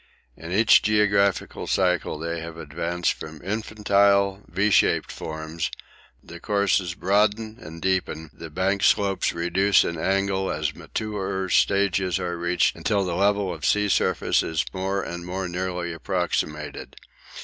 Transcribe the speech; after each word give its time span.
In 0.35 0.51
each 0.51 0.81
geographical 0.81 1.67
cycle 1.67 2.17
they 2.17 2.39
have 2.41 2.57
advanced 2.57 3.13
from 3.13 3.39
infantile 3.43 4.41
V 4.47 4.71
shaped 4.71 5.11
forms; 5.11 5.69
the 6.23 6.39
courses 6.39 6.95
broaden 6.95 7.59
and 7.61 7.79
deepen, 7.83 8.31
the 8.33 8.49
bank 8.49 8.81
slopes 8.83 9.31
reduce 9.31 9.83
in 9.83 9.99
angle 9.99 10.51
as 10.51 10.73
maturer 10.73 11.49
stages 11.49 12.17
are 12.17 12.35
reached 12.35 12.75
until 12.75 13.03
the 13.05 13.13
level 13.13 13.53
of 13.53 13.63
sea 13.63 13.89
surface 13.89 14.41
is 14.41 14.65
more 14.73 15.03
and 15.03 15.23
more 15.23 15.47
nearly 15.47 15.93
approximated. 15.93 16.95